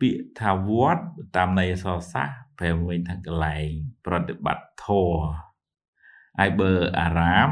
[0.00, 1.02] ពាក្យថាវត្ត
[1.36, 3.68] តាមន័យអក្សរសាស្ត្រប្រែវិញថាកន្លែង
[4.06, 5.20] ប្រតិបត្តិធម៌
[6.38, 7.50] ហើយបើអារាម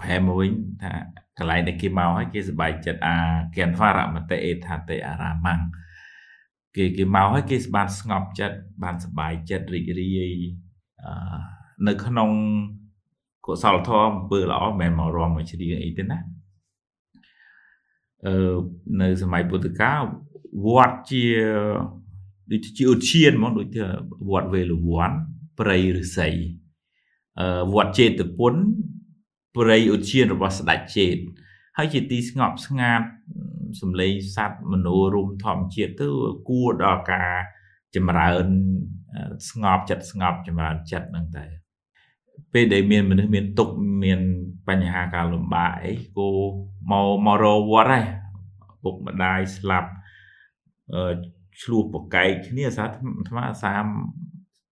[0.00, 0.92] ប្រែមកវិញថា
[1.38, 3.16] កន្លែងដែលគេមកហើយគេសប្បាយចិត្តអា
[3.56, 5.54] គិនហ្វារមតិអេថាតេអារាមੰ
[6.76, 10.34] គេគេមកហើយគេបានស្ងប់ចិត្តបានសប្បាយចិត្តរីករាយ
[11.86, 12.30] នៅក្នុង
[13.46, 16.18] កុសលធម៌អំពើល្អមិនមែនមករំមកច្រៀងអីទេណា
[18.26, 18.56] អឺ
[19.00, 20.02] នៅសម័យពុទ្ធកាល
[20.66, 21.24] វត្តជា
[22.50, 23.84] ដូចជាឧទ្យានហ្មងដូចជា
[24.30, 25.12] វត្តវេលវ័ន
[25.58, 26.28] ព្រៃឫស្សី
[27.40, 28.54] អឺវត្តចេតពុន
[29.56, 31.16] ព្រៃឧទ្យានរបស់ស្ដេចចេត
[31.76, 33.06] ហើយជាទីស្ងប់ស្ងាត់
[33.80, 36.08] សំឡេងសត្វមនោរមធម្មជាតិទៅ
[36.48, 37.30] គួរដល់ការ
[37.94, 38.46] ចម្រើន
[39.50, 41.46] ស្ងប់ចិត្តស្ងប់ចម្រើនចិត្តហ្នឹងតែ
[42.52, 43.68] ពេលដែលមានមនុស្សមានទុក
[44.04, 44.20] មាន
[44.68, 46.28] បញ្ហាការលំបាកអីគោ
[46.90, 48.04] មកមករវត្តហើយ
[48.82, 50.03] ពុកម្ដាយស្លាប់អឺ
[51.62, 52.84] ឆ្លោះប្រកែកគ្នាសា
[53.28, 53.86] ថ្មសាម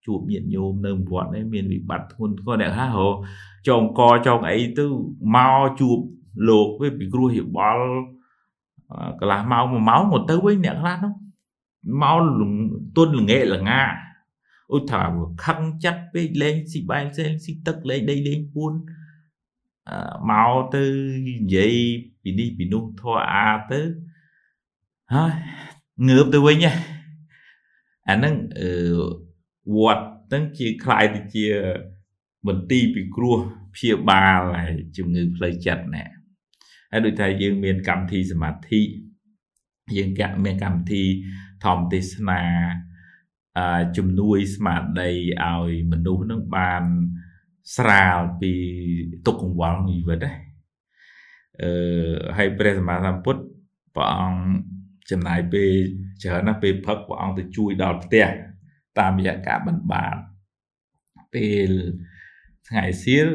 [0.07, 3.11] ជួបញាតិញោមនៅវត្តនេះមានវិបត្តិធ្ងន់ធ្ងរអ្នកខ្លះរ
[3.69, 4.87] ចងកចងអីទៅ
[5.37, 5.99] មកជួប
[6.49, 7.87] លោកវិញពីគ្រោះយោបល់
[9.21, 11.13] កន្លះម៉ោង1ម៉ោងមកទៅវិញអ្នកខ្លះនោះ
[12.03, 12.23] មក
[12.97, 13.83] ទុនល្ងែកល្ងា
[14.75, 18.73] ឧទាហរណ៍ខឹងចិត្តពេកលេងស៊ីបែងផ្សេងស៊ីទឹកលេងដីលេងពួន
[20.31, 20.85] មកទៅ
[21.29, 21.75] និយាយ
[22.23, 23.81] ពីនេះពីនោះធေါ်អាទៅ
[25.15, 25.35] ហើយ
[26.10, 26.66] ងើបទៅវិញ
[28.10, 28.70] អាហ្នឹងអឺ
[29.78, 31.46] វត្តហ្នឹងជាคล้ายទៅជា
[32.48, 33.38] មន្ទីរពិគ្រោះ
[33.76, 36.06] ព្យាបាលហើយជំងឺផ្លូវចិត្តណែ
[36.92, 38.82] ហើយដូចថាយើងមានកម្មវិធីសមាធិ
[39.98, 40.10] យើង
[40.46, 41.04] មានកម្មវិធី
[41.66, 42.42] ធម្មទេសនា
[43.58, 45.10] អឺជំនួយស្មារតី
[45.44, 46.84] ឲ្យមនុស្សនឹងបាន
[47.76, 48.54] ស្រាលពី
[49.26, 50.34] ទុកកង្វល់ជីវិតណា
[51.62, 51.72] អឺ
[52.38, 53.42] ហើយព្រះសម្មាសម្ពុទ្ធ
[53.96, 54.42] ព្រះអង្គ
[55.11, 55.71] ចំណាយពេល
[56.23, 58.27] ច្រើនណាស់ពេលផឹកព្រះអង្គទៅជួយដល់ផ្ទះ
[58.99, 60.17] តាមរយៈការបិណ្ឌបាត
[61.35, 61.71] ពេល
[62.69, 63.29] ថ្ងៃសៀល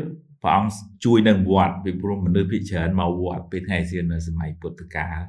[0.44, 0.74] ព្រះអង្គ
[1.06, 5.20] ជួយនៅវត្តពីព្រោះមនុស្សភាគច្រើនមកវត្តពេលថ្ងៃសៀលនៅសម័យពុទ្ធកាល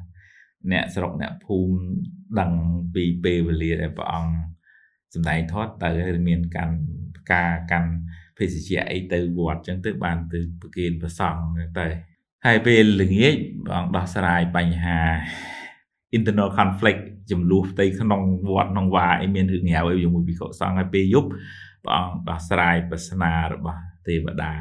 [0.72, 1.78] អ្នកស្រុកអ្នកភូមិ
[2.40, 2.52] ដឹង
[2.94, 4.32] ពីពេលវេលាដែលព្រះអង្គ
[5.14, 5.90] សម្ដែងធម៌ទៅ
[6.28, 6.70] មានការ
[7.32, 7.90] ការកាន់
[8.38, 11.42] ភេសជ្ជៈអីទៅវត្តចឹងទៅបានទៅប្រគិនប្រសង់
[11.78, 11.86] ទៅ
[12.46, 13.34] ហើយពេលល្ងាច
[13.64, 15.00] ព្រះអង្គដោះស្រាយបញ្ហា
[16.16, 21.28] internal conflict ចំនួនផ្ទៃក្នុងវត្តក្នុងវាអីមានរឿងងាវអីជាមួយភិក្ខុសង្ឃហើយពេលយប់
[21.84, 24.52] ព្រះអង្គដោះស្រាយប្រស្នារបស់ទេវតា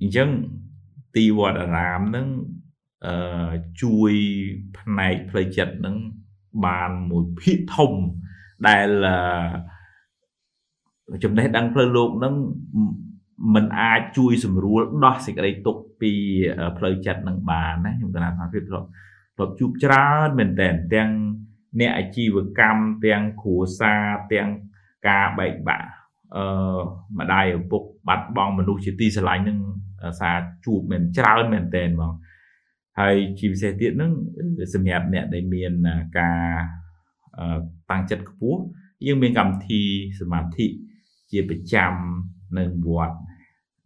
[0.00, 0.28] អញ្ចឹង
[1.16, 2.26] ទីវត្តអារាមនឹង
[3.06, 3.50] អឺ
[3.82, 4.12] ជួយ
[4.78, 5.96] ផ្នែកផ្លូវចិត្តនឹង
[6.66, 7.92] បានមួយភាគធំ
[8.68, 8.88] ដែល
[11.24, 12.34] ចំណេះដឹងផ្លូវលោកនឹង
[13.54, 16.12] มันអាចជួយសម្រួលដោះសេចក្តីទុក្ខពី
[16.78, 18.88] ផ្លូវចិត្តនឹងបានណាខ្ញុំកណាត់ថាភាពធ្លាប់
[19.38, 21.10] ធ្លាប់ជួបច្រើនមែនតើទាំង
[21.80, 24.48] អ្នកអាជីវកម្មទាំងគ្រួសារទាំង
[25.08, 25.88] ការបែកបាក់
[26.36, 26.44] អឺ
[27.18, 29.58] ម្ដាយឪពុកបាត់បង់មនុស្សជាទីស្រឡាញ់នឹង
[30.20, 32.12] សារជួបមែនច្រើនមែនតើហ្មង
[33.00, 34.12] ហើយជាពិសេសទៀតនឹង
[34.74, 35.72] សម្រាប់អ្នកដែលមាន
[36.18, 36.40] ការ
[37.90, 38.60] តាំងចិត្តខ្ពស់
[39.06, 39.82] យើងមានកម្មវិធី
[40.20, 40.66] សមាធិ
[41.30, 41.92] ជាប្រចាំ
[42.58, 43.16] នៅវត្ត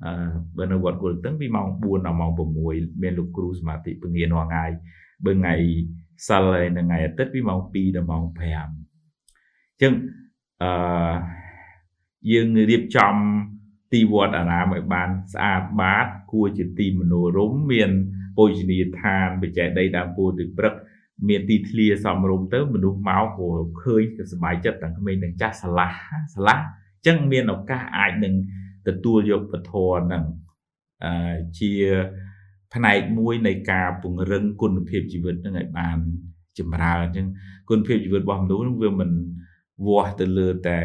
[0.04, 0.12] អឺ
[0.56, 2.30] បើនៅវត្តគល់តឹងពីម៉ោង4ដល់ម៉ោង
[2.66, 4.64] 6មានលោកគ្រូសមាធិពងារាល់ថ្ងៃ
[5.24, 5.54] បើថ្ងៃ
[6.28, 9.92] សិលហើយនៅថ្ងៃអាទិត្យពីម៉ោង2ដល់ម៉ោង5អញ្ចឹង
[10.62, 11.14] អឺ
[12.32, 13.14] យើងរៀបចំ
[13.92, 17.90] ទីវត្តអារាមឲ្យបានស្អាតបាតគួរជាទីមនោរម្យមាន
[18.36, 20.74] ពោជនីយដ្ឋានបច្ចេកដីដើមពោធិព្រឹក
[21.28, 23.48] មានទីធ្លាសមរម្យទៅមនុស្សមកក៏
[23.82, 25.96] ឃើញក៏សប្បាយចិត្តទាំងក្មេងទាំងចាស់ឆ្លាស់
[26.34, 26.66] ឆ្លាស់អ
[27.02, 28.34] ញ្ចឹងមានឱកាសអាចនឹង
[28.88, 29.72] ទទួលយកពធ
[30.12, 30.24] នឹង
[31.04, 31.72] អឺជា
[32.74, 35.98] ផ្នែកមួយនៃការពង្រឹងគុណភាពជីវិតនឹងឲ្យបាន
[36.58, 37.26] ចម្រើនអញ្ចឹង
[37.70, 39.10] គុណភាពជីវិតរបស់មនុស្សនឹងវាមិន
[39.86, 40.80] វាស់ទៅលើតែ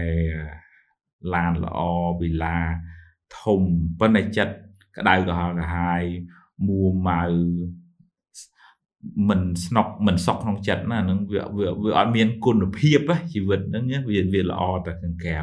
[1.33, 1.79] ឡានល្អ
[2.21, 2.57] វិឡា
[3.39, 3.61] ធំ
[3.99, 4.55] ប៉ុន្តែចិត្ត
[4.97, 6.03] ក្តៅក្រហល់ក្រហាយ
[6.67, 7.23] មួម៉ៅ
[9.29, 11.43] មិនស្នុកមិនសក់ក្នុងចិត្តណាហ្នឹងវា
[11.83, 12.99] វាអត់មានគុណភាព
[13.33, 15.41] ជីវិតហ្នឹងវាវាល្អតែខាងក្រៅ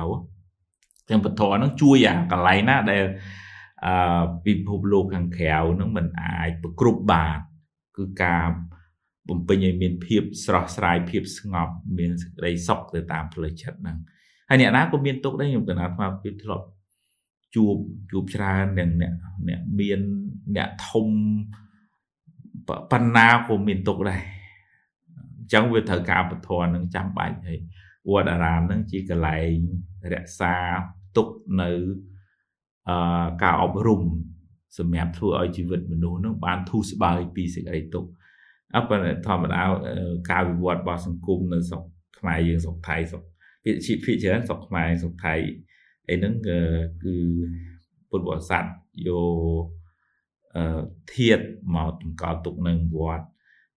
[1.09, 3.03] ចឹងពធហ្នឹងជួយអាកន្លែងណាដែល
[3.87, 7.39] អឺពិភពលោកខាងក្រៅហ្នឹងมันអាចប្រគ្រប់បាន
[7.97, 8.47] គឺការ
[9.29, 13.99] បំពេញឲ្យមានភាពស្រស់ស្រាយភាពស្ងប់មានសេចក្តីសុខទៅតាមផ្លូវចិត្តហ្នឹង
[14.49, 16.67] ហើយអ្នកណាក៏មានទុកដែរខ្ញុំកណាត់ថាពីធ្លាប់
[17.55, 17.77] ជួប
[18.11, 19.13] ជួបច្រើនទាំងអ្នក
[19.49, 20.01] អ្នកមាន
[20.57, 21.09] អ្នកធំ
[22.93, 24.21] បណ្ណាក៏មានទុកដែរ
[25.39, 27.59] អញ្ចឹងវាត្រូវការបធរនឹងចាំបាច់ហើយ
[28.11, 29.57] វត្តអារាមនឹងជាកន្លែង
[30.15, 30.55] រក្សា
[31.17, 31.29] ទុក
[31.61, 32.14] នៅអឺ
[33.43, 34.03] ការអប់រំ
[34.79, 38.11] សម្រាប់ធ្វើឲ្យជីវិតមនុស្សនឹងបានធូរស្បើយពីសេចក្តីទុក្ខ
[38.75, 39.63] អប៉ុន្តែធម្មតា
[40.31, 41.83] ការវិវត្តរបស់សង្គមនៅស្រុក
[42.19, 43.23] ខ្មែរខ្មែរយើងស្រុកថៃស្រុក
[43.65, 45.35] ភាគភាគច្រើនស្រុកខ្មែរស្រុកថៃ
[46.09, 47.17] អីហ្នឹងគឺ
[48.11, 48.65] ពុទ្ធបរិស័ទ
[49.09, 49.11] យ
[49.61, 49.65] ក
[50.57, 50.83] អឺ
[51.15, 51.39] ធាត
[51.75, 53.25] មកតម្កល់ទុកនឹងវត្ត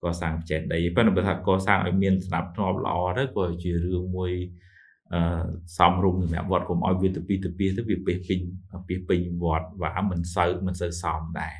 [0.04, 4.66] កសាងចេតិយប៉ុន្តែបើថាកសាងឲ្យមានស្ដាប់ធ្នាប់ល្អទៅក៏ជារឿងមួយអឺ
[5.77, 8.39] សំរុំសម្រាប់វត្តកុំឲ្យវាទៅពីទៅពីទៅវាពេះពេញ
[8.88, 11.56] ពេះពេញវត្តវាមិនសូវមិនសូវសមដែរ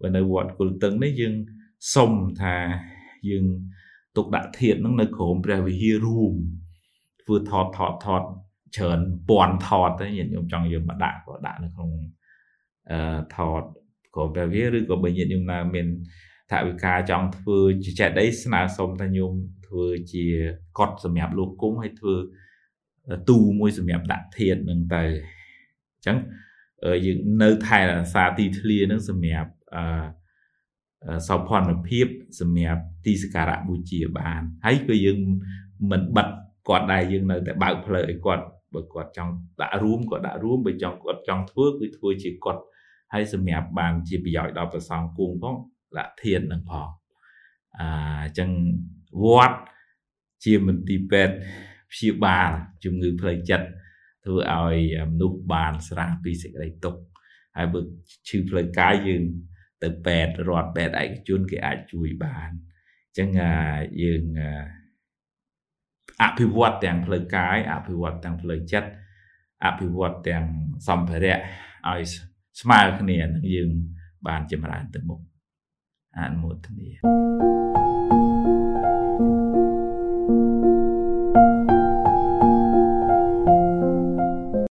[0.00, 1.34] បើនៅវត្តគុលតឹងនេះយើង
[1.94, 2.12] សុំ
[2.42, 2.56] ថា
[3.28, 3.44] យើង
[4.16, 6.34] ទុកដាក់ធាតនឹងនៅក្រោមព្រះវិហាររួម
[7.22, 8.22] ធ្វើថតថតថត
[8.76, 11.90] ច្រើនពាន់ថតទៅញាតិញោមចង់យកមកដាក់ក៏ដាក់នៅក្នុង
[12.90, 13.62] អឺថត
[14.14, 15.86] ក្រោមព្រះវិហារឬក៏បើញាតិញោមណាមាន
[16.50, 19.32] ថាវិការចង់ធ្វើជាចេតដីស្នើសុំថាញោម
[19.66, 20.24] ធ្វើជា
[20.78, 22.14] កត់សម្រាប់លោកគង់ហើយធ្វើ
[23.28, 25.02] ទូមួយសម្រាប់ដាក់ធាតនឹងទៅ
[25.94, 26.16] អញ្ចឹង
[27.04, 29.84] យើងនៅថែរក្សាទីធ្លានឹងសម្រាប់អឺ
[31.28, 32.06] សោភ័ណភាព
[32.40, 35.18] សម្រាប់ទីសក្ការៈបូជាបានហើយគឺយើង
[35.90, 36.28] មិនបិទ
[36.68, 38.44] គាត់ដែរយើងនៅតែបើកផ្លូវឲ្យគាត់
[38.74, 42.62] បើគាត់ចង់ដាក់រួមក៏ដាក់រួមបើចង់គាត់ចង់ធ្វើគឺធ្វើជាគាត់
[43.12, 45.56] ហើយសម្រាប់បានជាប្រយោជន៍ដល់ប្រសងគួងផង
[45.98, 46.88] ដាក់ធាននឹងផង
[47.80, 47.88] អា
[48.22, 48.50] អញ្ចឹង
[49.24, 49.58] វត្ត
[50.44, 51.34] ជាមន្ទីរពេទ្យ
[51.92, 52.50] ព្យាបាល
[52.84, 53.68] ជំងឺផ្លូវចិត្ត
[54.24, 54.76] ធ្វើឲ្យ
[55.10, 57.00] មនុស្សបានស្រាស់ពីសេចក្តីទុក្ខ
[57.56, 57.80] ហើយបើ
[58.28, 59.22] ឈឺផ្លូវកាយយើង
[59.82, 62.50] ទៅពេទ្យរដ្ឋពេទ្យឯកជនគេអាចជួយបាន
[63.06, 63.28] អញ្ចឹង
[64.02, 64.22] យើង
[66.22, 68.90] អភិវឌ្ឍទាំងផ្លូវកាយអភិវឌ្ឍទាំងផ្លូវចិត្ត
[69.64, 70.44] អភិវឌ្ឍទាំង
[70.88, 71.38] សម្ភារៈ
[71.90, 72.02] ឲ្យ
[72.60, 73.70] ស្មើគ្នានឹងយើង
[74.26, 75.20] បានចម្រើនទៅមុខ
[76.16, 77.61] អនុមោទនា